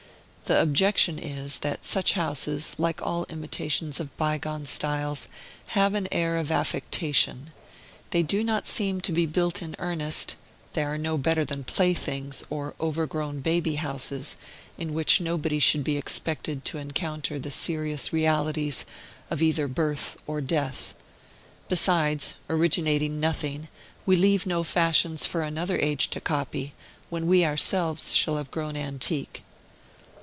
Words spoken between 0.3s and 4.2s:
The objection is, that such houses, like all imitations of